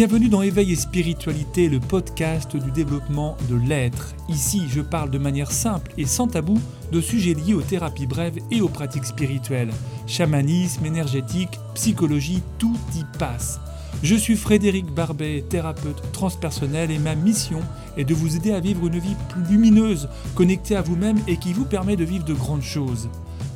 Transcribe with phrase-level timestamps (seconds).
[0.00, 4.14] Bienvenue dans Éveil et Spiritualité, le podcast du développement de l'être.
[4.30, 6.58] Ici, je parle de manière simple et sans tabou
[6.90, 9.72] de sujets liés aux thérapies brèves et aux pratiques spirituelles.
[10.06, 13.60] Chamanisme, énergétique, psychologie, tout y passe.
[14.02, 17.60] Je suis Frédéric Barbet, thérapeute transpersonnel et ma mission
[17.98, 21.52] est de vous aider à vivre une vie plus lumineuse, connectée à vous-même et qui
[21.52, 23.10] vous permet de vivre de grandes choses.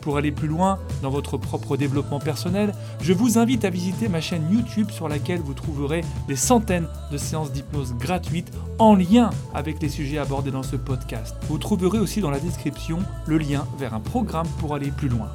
[0.05, 4.21] Pour aller plus loin dans votre propre développement personnel, je vous invite à visiter ma
[4.21, 9.81] chaîne YouTube sur laquelle vous trouverez des centaines de séances d'hypnose gratuites en lien avec
[9.81, 11.35] les sujets abordés dans ce podcast.
[11.49, 15.31] Vous trouverez aussi dans la description le lien vers un programme pour aller plus loin.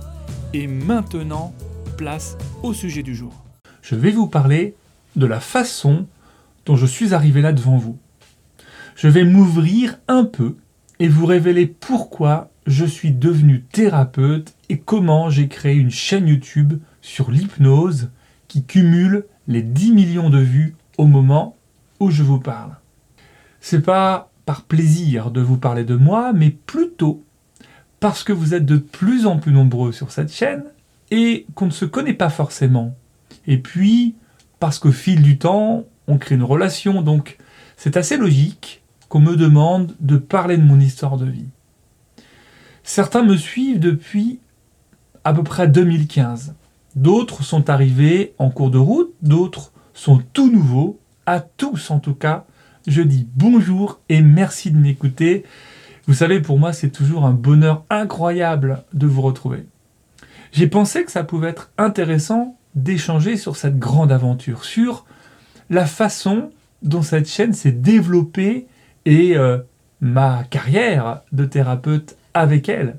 [0.53, 1.51] Et maintenant,
[1.97, 3.33] place au sujet du jour.
[3.81, 4.75] Je vais vous parler
[5.15, 6.05] de la façon
[6.67, 7.97] dont je suis arrivé là devant vous.
[8.95, 10.57] Je vais m'ouvrir un peu
[10.99, 16.79] et vous révéler pourquoi je suis devenu thérapeute et comment j'ai créé une chaîne YouTube
[17.01, 18.11] sur l'hypnose
[18.47, 21.57] qui cumule les 10 millions de vues au moment
[21.99, 22.75] où je vous parle.
[23.59, 27.25] C'est pas par plaisir de vous parler de moi, mais plutôt
[27.99, 30.65] parce que vous êtes de plus en plus nombreux sur cette chaîne
[31.09, 32.95] et qu'on ne se connaît pas forcément.
[33.47, 34.13] Et puis,
[34.59, 37.37] parce qu'au fil du temps, on crée une relation, donc
[37.77, 41.49] c'est assez logique qu'on me demande de parler de mon histoire de vie.
[42.89, 44.39] Certains me suivent depuis
[45.23, 46.55] à peu près 2015.
[46.95, 50.99] D'autres sont arrivés en cours de route, d'autres sont tout nouveaux.
[51.27, 52.47] À tous en tout cas,
[52.87, 55.43] je dis bonjour et merci de m'écouter.
[56.07, 59.67] Vous savez, pour moi, c'est toujours un bonheur incroyable de vous retrouver.
[60.51, 65.05] J'ai pensé que ça pouvait être intéressant d'échanger sur cette grande aventure, sur
[65.69, 66.49] la façon
[66.81, 68.65] dont cette chaîne s'est développée
[69.05, 69.59] et euh,
[70.01, 72.97] ma carrière de thérapeute avec elle.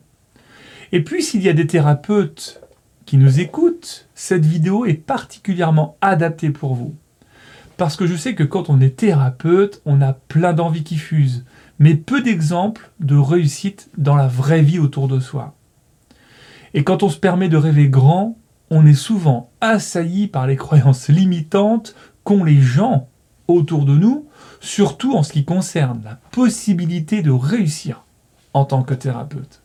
[0.92, 2.60] Et puis s'il y a des thérapeutes
[3.06, 6.94] qui nous écoutent, cette vidéo est particulièrement adaptée pour vous.
[7.76, 11.44] Parce que je sais que quand on est thérapeute, on a plein d'envies qui fusent,
[11.78, 15.54] mais peu d'exemples de réussite dans la vraie vie autour de soi.
[16.74, 18.36] Et quand on se permet de rêver grand,
[18.70, 23.08] on est souvent assailli par les croyances limitantes qu'ont les gens
[23.48, 24.28] autour de nous,
[24.60, 28.04] surtout en ce qui concerne la possibilité de réussir
[28.52, 29.62] en tant que thérapeute.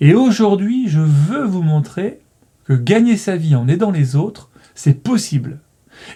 [0.00, 2.20] Et aujourd'hui, je veux vous montrer
[2.64, 5.58] que gagner sa vie en aidant les autres, c'est possible.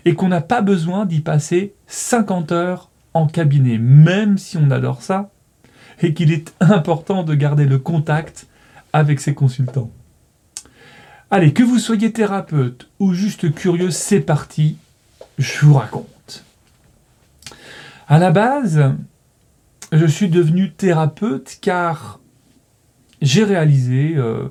[0.04, 5.02] Et qu'on n'a pas besoin d'y passer 50 heures en cabinet, même si on adore
[5.02, 5.30] ça,
[6.00, 8.46] et qu'il est important de garder le contact
[8.92, 9.90] avec ses consultants.
[11.30, 14.76] Allez, que vous soyez thérapeute ou juste curieux, c'est parti,
[15.38, 16.44] je vous raconte.
[18.06, 18.94] À la base,
[19.94, 22.20] je suis devenu thérapeute car
[23.22, 24.48] j'ai réalisé euh,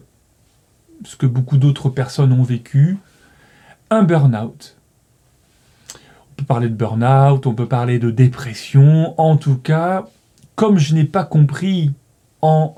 [1.04, 2.98] ce que beaucoup d'autres personnes ont vécu,
[3.90, 4.78] un burn-out.
[5.94, 9.20] On peut parler de burn-out, on peut parler de dépression.
[9.20, 10.08] En tout cas,
[10.56, 11.92] comme je n'ai pas compris
[12.42, 12.74] en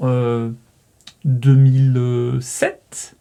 [1.23, 3.15] 2007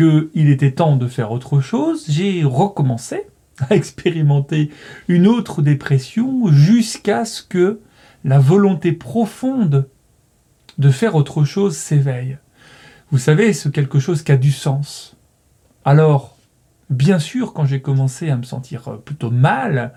[0.00, 3.22] euh, qu'il était temps de faire autre chose, j'ai recommencé
[3.70, 4.70] à expérimenter
[5.08, 7.80] une autre dépression jusqu'à ce que
[8.26, 9.88] la volonté profonde
[10.78, 12.38] de faire autre chose s'éveille.
[13.12, 15.16] Vous savez, c'est quelque chose qui a du sens.
[15.84, 16.36] Alors,
[16.90, 19.94] bien sûr, quand j'ai commencé à me sentir plutôt mal,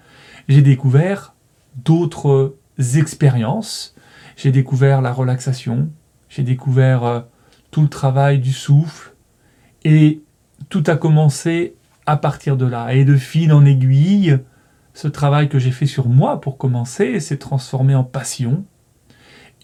[0.47, 1.33] j'ai découvert
[1.75, 2.55] d'autres
[2.95, 3.95] expériences.
[4.37, 5.89] J'ai découvert la relaxation,
[6.29, 7.19] j'ai découvert euh,
[7.71, 9.13] tout le travail du souffle,
[9.83, 10.21] et
[10.69, 11.75] tout a commencé
[12.05, 12.93] à partir de là.
[12.93, 14.39] Et de fil en aiguille,
[14.93, 18.65] ce travail que j'ai fait sur moi pour commencer s'est transformé en passion.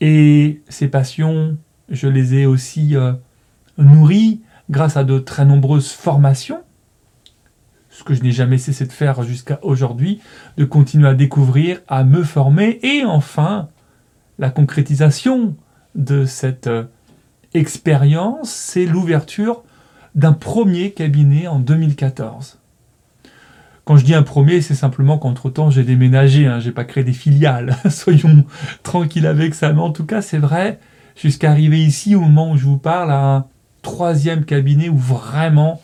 [0.02, 1.58] Et ces passions,
[1.90, 3.14] je les ai aussi euh,
[3.78, 6.62] nourries grâce à de très nombreuses formations,
[7.90, 10.20] ce que je n'ai jamais cessé de faire jusqu'à aujourd'hui,
[10.58, 13.70] de continuer à découvrir, à me former, et enfin,
[14.38, 15.56] la concrétisation
[15.94, 16.86] de cette euh,
[17.54, 19.64] expérience, c'est l'ouverture
[20.14, 22.60] d'un premier cabinet en 2014.
[23.86, 27.14] Quand je dis un premier, c'est simplement qu'entre-temps, j'ai déménagé, hein, j'ai pas créé des
[27.14, 27.78] filiales.
[27.90, 28.44] Soyons
[28.82, 29.72] tranquilles avec ça.
[29.74, 30.80] Mais en tout cas, c'est vrai,
[31.16, 33.46] jusqu'à arriver ici, au moment où je vous parle, à un
[33.84, 35.82] troisième cabinet où vraiment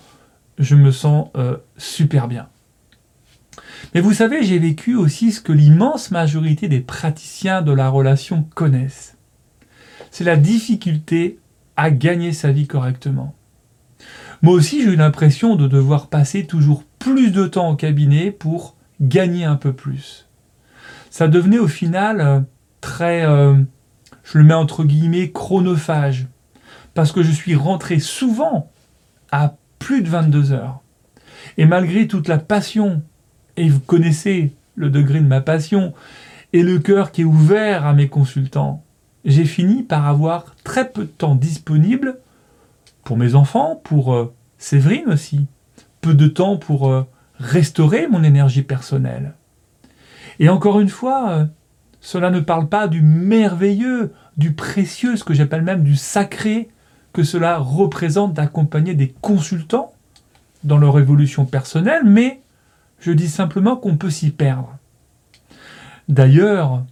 [0.57, 2.47] je me sens euh, super bien.
[3.93, 8.47] Mais vous savez, j'ai vécu aussi ce que l'immense majorité des praticiens de la relation
[8.55, 9.17] connaissent.
[10.09, 11.39] C'est la difficulté
[11.77, 13.35] à gagner sa vie correctement.
[14.41, 18.75] Moi aussi, j'ai eu l'impression de devoir passer toujours plus de temps au cabinet pour
[18.99, 20.27] gagner un peu plus.
[21.11, 22.39] Ça devenait au final euh,
[22.79, 23.55] très, euh,
[24.23, 26.25] je le mets entre guillemets, chronophage.
[26.95, 28.71] Parce que je suis rentré souvent
[29.31, 30.81] à plus de 22 heures.
[31.57, 33.03] Et malgré toute la passion
[33.57, 35.93] et vous connaissez le degré de ma passion
[36.53, 38.83] et le cœur qui est ouvert à mes consultants,
[39.23, 42.17] j'ai fini par avoir très peu de temps disponible
[43.03, 45.47] pour mes enfants, pour euh, Séverine aussi,
[46.01, 47.07] peu de temps pour euh,
[47.37, 49.33] restaurer mon énergie personnelle.
[50.39, 51.45] Et encore une fois, euh,
[51.99, 56.69] cela ne parle pas du merveilleux, du précieux, ce que j'appelle même du sacré
[57.13, 59.93] que cela représente d'accompagner des consultants
[60.63, 62.41] dans leur évolution personnelle, mais
[62.99, 64.77] je dis simplement qu'on peut s'y perdre.
[66.07, 66.83] D'ailleurs,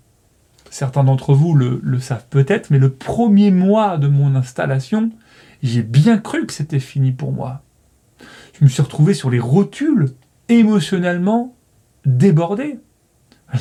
[0.69, 5.11] certains d'entre vous le, le savent peut-être, mais le premier mois de mon installation,
[5.61, 7.61] j'ai bien cru que c'était fini pour moi.
[8.53, 10.09] Je me suis retrouvé sur les rotules,
[10.47, 11.55] émotionnellement
[12.05, 12.79] débordé.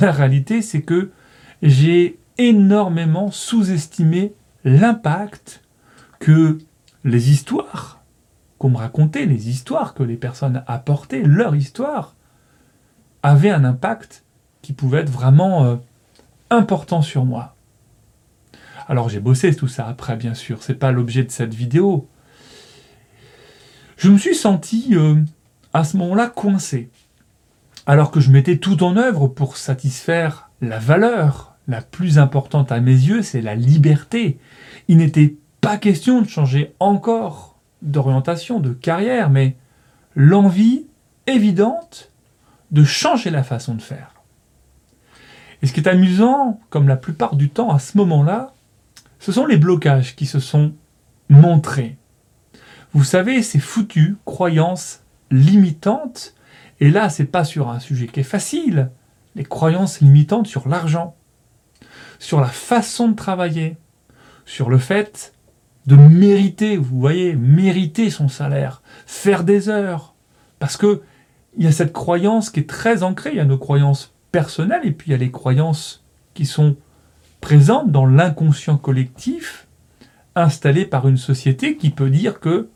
[0.00, 1.10] La réalité, c'est que
[1.62, 4.34] j'ai énormément sous-estimé
[4.64, 5.62] l'impact
[6.20, 6.58] que
[7.04, 8.02] les histoires
[8.58, 12.16] qu'on me racontait, les histoires que les personnes apportaient, leur histoire,
[13.22, 14.24] avaient un impact
[14.62, 15.76] qui pouvait être vraiment euh,
[16.50, 17.54] important sur moi.
[18.88, 22.08] Alors j'ai bossé tout ça après, bien sûr, c'est pas l'objet de cette vidéo.
[23.98, 25.16] Je me suis senti euh,
[25.74, 26.88] à ce moment-là coincé,
[27.86, 32.80] alors que je mettais tout en œuvre pour satisfaire la valeur la plus importante à
[32.80, 34.38] mes yeux, c'est la liberté.
[34.88, 39.56] Il n'était pas question de changer encore d'orientation, de carrière, mais
[40.16, 40.86] l'envie
[41.26, 42.10] évidente
[42.70, 44.14] de changer la façon de faire.
[45.60, 48.54] Et ce qui est amusant, comme la plupart du temps à ce moment-là,
[49.18, 50.74] ce sont les blocages qui se sont
[51.28, 51.96] montrés.
[52.92, 56.34] Vous savez, ces foutues croyances limitantes,
[56.80, 58.90] et là, c'est pas sur un sujet qui est facile,
[59.34, 61.16] les croyances limitantes sur l'argent,
[62.18, 63.76] sur la façon de travailler,
[64.46, 65.34] sur le fait
[65.86, 70.14] de mériter, vous voyez, mériter son salaire, faire des heures.
[70.58, 71.02] Parce que
[71.56, 74.82] il y a cette croyance qui est très ancrée, il y a nos croyances personnelles
[74.84, 76.04] et puis il y a les croyances
[76.34, 76.76] qui sont
[77.40, 79.66] présentes dans l'inconscient collectif
[80.34, 82.68] installé par une société qui peut dire que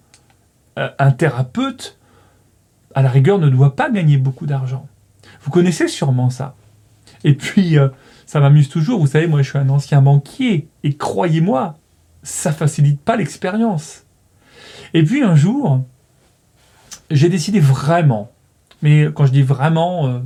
[0.78, 1.98] euh, un thérapeute
[2.94, 4.86] à la rigueur ne doit pas gagner beaucoup d'argent.
[5.42, 6.54] Vous connaissez sûrement ça.
[7.24, 7.88] Et puis euh,
[8.26, 11.78] ça m'amuse toujours, vous savez, moi je suis un ancien banquier et croyez-moi,
[12.22, 14.04] ça facilite pas l'expérience.
[14.94, 15.82] Et puis un jour,
[17.10, 18.30] j'ai décidé vraiment,
[18.80, 20.18] mais quand je dis vraiment, euh,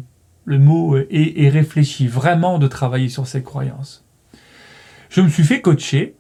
[0.44, 4.04] le mot est, réfléchi, vraiment de travailler sur ces croyances.
[5.08, 6.14] Je me suis fait coacher.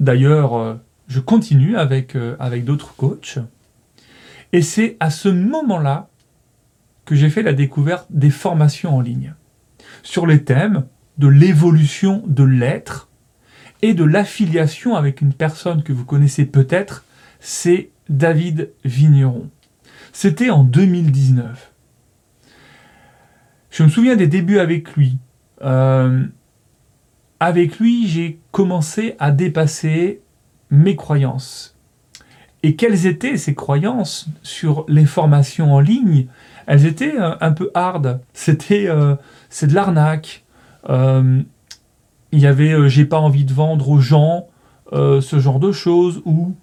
[0.00, 0.74] D'ailleurs, euh,
[1.08, 3.38] je continue avec, euh, avec d'autres coachs.
[4.52, 6.08] Et c'est à ce moment-là
[7.04, 9.34] que j'ai fait la découverte des formations en ligne
[10.02, 10.84] sur les thèmes
[11.18, 13.08] de l'évolution de l'être
[13.82, 17.04] et de l'affiliation avec une personne que vous connaissez peut-être,
[17.40, 19.50] c'est David Vigneron.
[20.12, 21.72] C'était en 2019.
[23.70, 25.18] Je me souviens des débuts avec lui.
[25.62, 26.24] Euh,
[27.44, 30.20] avec lui, j'ai commencé à dépasser
[30.70, 31.76] mes croyances.
[32.62, 36.26] Et quelles étaient ces croyances sur les formations en ligne?
[36.66, 38.20] Elles étaient euh, un peu hard.
[38.32, 39.16] C'était euh,
[39.50, 40.44] c'est de l'arnaque.
[42.32, 44.46] Il y avait euh, j'ai pas envie de vendre aux gens
[44.92, 46.54] euh, ce genre de choses ou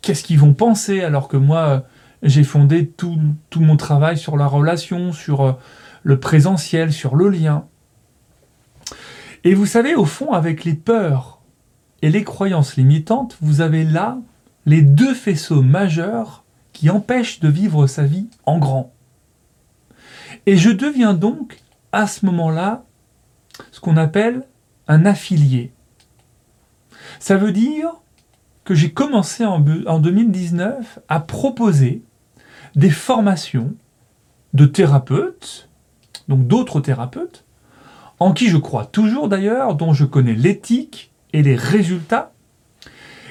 [0.00, 1.80] qu'est-ce qu'ils vont penser alors que moi euh,
[2.22, 3.18] j'ai fondé tout,
[3.56, 5.58] mon travail sur la relation, sur
[6.02, 7.64] le présentiel, sur le lien.
[9.44, 11.40] Et vous savez, au fond, avec les peurs
[12.02, 14.18] et les croyances limitantes, vous avez là
[14.66, 18.92] les deux faisceaux majeurs qui empêchent de vivre sa vie en grand.
[20.46, 21.60] Et je deviens donc,
[21.92, 22.84] à ce moment-là,
[23.72, 24.46] ce qu'on appelle
[24.88, 25.72] un affilié.
[27.18, 27.90] Ça veut dire
[28.64, 32.02] que j'ai commencé en, 2019 à proposer
[32.76, 33.74] des formations
[34.54, 35.68] de thérapeutes,
[36.28, 37.44] donc d'autres thérapeutes,
[38.20, 42.32] en qui je crois toujours d'ailleurs, dont je connais l'éthique et les résultats,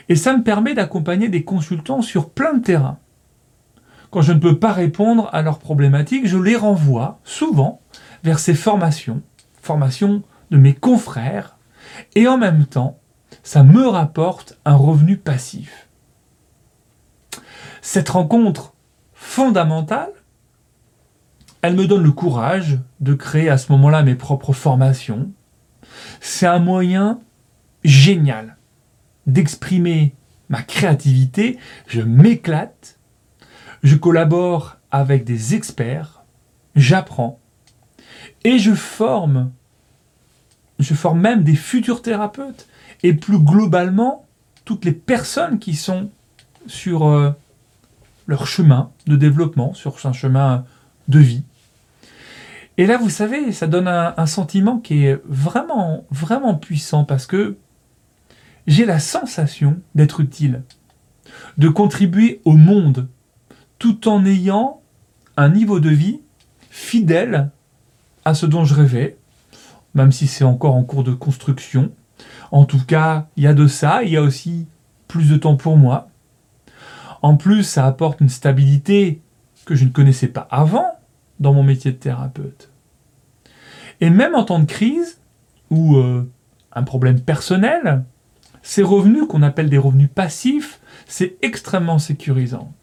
[0.09, 2.97] et ça me permet d'accompagner des consultants sur plein de terrains.
[4.09, 7.81] Quand je ne peux pas répondre à leurs problématiques, je les renvoie souvent
[8.23, 9.21] vers ces formations,
[9.61, 11.57] formations de mes confrères,
[12.15, 12.97] et en même temps,
[13.43, 15.87] ça me rapporte un revenu passif.
[17.81, 18.73] Cette rencontre
[19.13, 20.11] fondamentale,
[21.61, 25.31] elle me donne le courage de créer à ce moment-là mes propres formations.
[26.21, 27.19] C'est un moyen
[27.83, 28.57] génial
[29.27, 30.15] d'exprimer
[30.49, 32.97] ma créativité, je m'éclate,
[33.83, 36.23] je collabore avec des experts,
[36.75, 37.39] j'apprends.
[38.43, 39.51] Et je forme
[41.13, 42.67] même des futurs thérapeutes.
[43.03, 44.25] Et plus globalement
[44.65, 46.09] toutes les personnes qui sont
[46.67, 47.31] sur euh,
[48.27, 50.65] leur chemin de développement, sur un chemin
[51.07, 51.43] de vie.
[52.79, 57.57] Et là, vous savez, ça donne un, sentiment qui est vraiment, vraiment puissant parce que
[58.67, 60.63] j'ai la sensation d'être utile,
[61.57, 63.09] de contribuer au monde,
[63.79, 64.79] tout en ayant
[65.35, 66.21] un niveau de vie
[66.69, 67.49] fidèle
[68.23, 69.17] à ce dont je rêvais,
[69.93, 71.91] même si c'est encore en cours de construction.
[72.49, 74.67] En tout cas, il y a de ça, il y a aussi
[75.09, 76.07] plus de temps pour moi.
[77.21, 79.19] En plus, ça apporte une stabilité
[79.65, 80.87] que je ne connaissais pas avant
[81.41, 82.68] dans mon métier de thérapeute.
[84.01, 85.19] Et même en temps de crise,
[85.69, 86.29] ou euh,
[86.73, 88.03] un problème personnel,
[88.61, 92.73] ces revenus qu'on appelle des revenus passifs, c'est extrêmement sécurisant.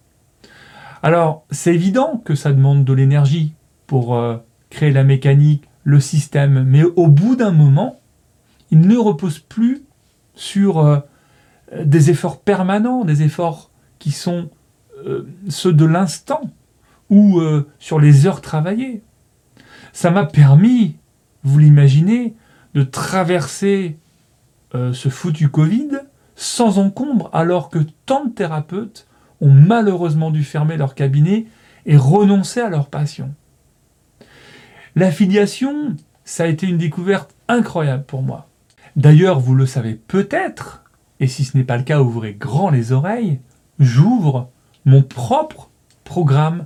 [1.02, 3.54] Alors, c'est évident que ça demande de l'énergie
[3.86, 4.38] pour euh,
[4.70, 8.00] créer la mécanique, le système, mais au bout d'un moment,
[8.70, 9.84] il ne repose plus
[10.34, 10.98] sur euh,
[11.84, 14.50] des efforts permanents, des efforts qui sont
[15.48, 16.40] ceux de l'instant,
[17.10, 17.40] ou
[17.78, 19.02] sur les heures travaillées.
[19.92, 20.96] Ça m'a permis
[21.46, 22.34] vous l'imaginez,
[22.74, 23.98] de traverser
[24.74, 25.90] euh, ce foutu Covid
[26.34, 29.06] sans encombre, alors que tant de thérapeutes
[29.40, 31.46] ont malheureusement dû fermer leur cabinet
[31.86, 33.32] et renoncer à leur passion.
[34.96, 38.48] L'affiliation, ça a été une découverte incroyable pour moi.
[38.96, 40.82] D'ailleurs, vous le savez peut-être,
[41.20, 43.38] et si ce n'est pas le cas, ouvrez grand les oreilles,
[43.78, 44.50] j'ouvre
[44.84, 45.70] mon propre
[46.02, 46.64] programme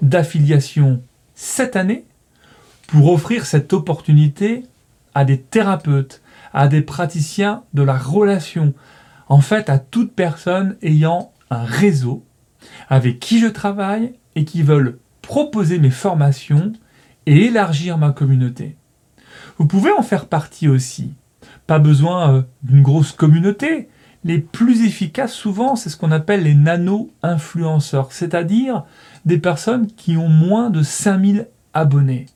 [0.00, 1.02] d'affiliation
[1.34, 2.06] cette année
[2.86, 4.64] pour offrir cette opportunité
[5.14, 6.22] à des thérapeutes,
[6.52, 8.74] à des praticiens de la relation,
[9.28, 12.24] en fait à toute personne ayant un réseau
[12.88, 16.72] avec qui je travaille et qui veulent proposer mes formations
[17.26, 18.76] et élargir ma communauté.
[19.58, 21.14] Vous pouvez en faire partie aussi.
[21.66, 23.88] Pas besoin euh, d'une grosse communauté.
[24.24, 28.84] Les plus efficaces souvent, c'est ce qu'on appelle les nano-influenceurs, c'est-à-dire
[29.24, 32.26] des personnes qui ont moins de 5000 abonnés.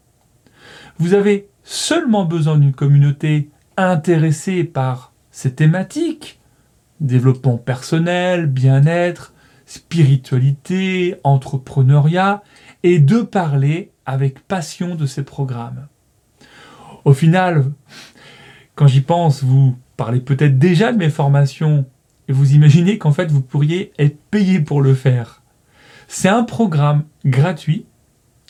[0.98, 6.40] Vous avez seulement besoin d'une communauté intéressée par ces thématiques,
[7.00, 9.32] développement personnel, bien-être,
[9.64, 12.42] spiritualité, entrepreneuriat,
[12.82, 15.86] et de parler avec passion de ces programmes.
[17.04, 17.66] Au final,
[18.74, 21.84] quand j'y pense, vous parlez peut-être déjà de mes formations
[22.28, 25.42] et vous imaginez qu'en fait vous pourriez être payé pour le faire.
[26.06, 27.86] C'est un programme gratuit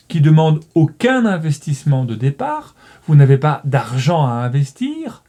[0.09, 2.75] qui demande aucun investissement de départ,
[3.07, 5.23] vous n'avez pas d'argent à investir,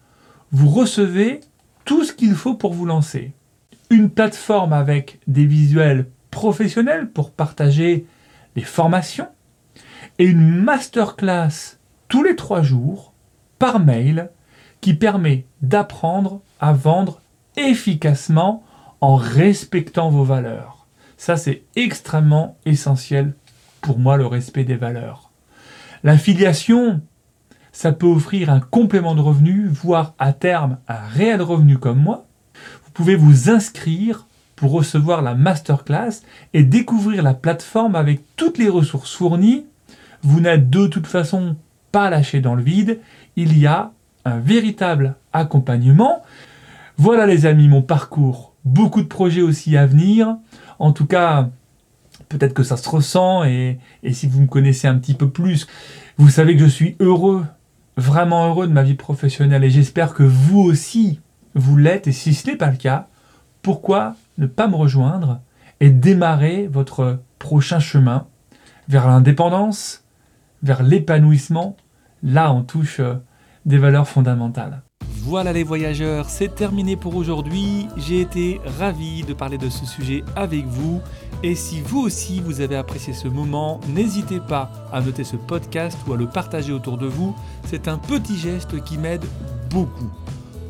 [0.51, 1.41] vous recevez
[1.85, 3.33] tout ce qu'il faut pour vous lancer.
[3.89, 8.05] Une plateforme avec des visuels professionnels pour partager
[8.55, 9.27] les formations
[10.17, 13.13] et une masterclass tous les trois jours
[13.57, 14.29] par mail
[14.81, 17.21] qui permet d'apprendre à vendre
[17.57, 18.63] efficacement
[19.01, 20.87] en respectant vos valeurs.
[21.17, 23.33] Ça, c'est extrêmement essentiel
[23.81, 25.31] pour moi le respect des valeurs.
[26.03, 27.01] L'affiliation,
[27.71, 32.25] ça peut offrir un complément de revenu, voire à terme un réel revenu comme moi.
[32.85, 36.21] Vous pouvez vous inscrire pour recevoir la masterclass
[36.53, 39.65] et découvrir la plateforme avec toutes les ressources fournies.
[40.21, 41.55] Vous n'êtes de toute façon
[41.91, 42.99] pas lâché dans le vide.
[43.35, 43.91] Il y a
[44.25, 46.23] un véritable accompagnement.
[46.97, 48.53] Voilà les amis mon parcours.
[48.65, 50.35] Beaucoup de projets aussi à venir.
[50.79, 51.49] En tout cas,
[52.29, 53.79] peut-être que ça se ressent et,
[54.11, 55.67] si vous me connaissez un petit peu plus,
[56.17, 57.45] vous savez que je suis heureux,
[57.97, 61.19] vraiment heureux de ma vie professionnelle et j'espère que vous aussi,
[61.55, 63.07] vous l'êtes et si ce n'est pas le cas,
[63.61, 65.41] pourquoi ne pas me rejoindre
[65.79, 68.27] et démarrer votre prochain chemin
[68.87, 70.05] vers l'indépendance,
[70.63, 71.75] vers l'épanouissement,
[72.23, 73.15] là on touche euh,
[73.65, 74.81] des valeurs fondamentales.
[75.23, 77.87] Voilà les voyageurs, c'est terminé pour aujourd'hui.
[77.97, 81.01] J'ai été ravi de parler de ce sujet avec vous.
[81.43, 85.97] Et si vous aussi vous avez apprécié ce moment, n'hésitez pas à noter ce podcast
[86.07, 87.35] ou à le partager autour de vous.
[87.65, 89.25] C'est un petit geste qui m'aide
[89.69, 90.09] beaucoup.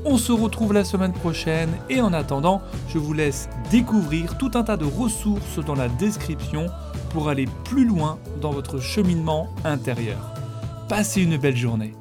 [0.03, 4.63] On se retrouve la semaine prochaine et en attendant, je vous laisse découvrir tout un
[4.63, 6.67] tas de ressources dans la description
[7.11, 10.33] pour aller plus loin dans votre cheminement intérieur.
[10.87, 11.93] Passez une belle journée.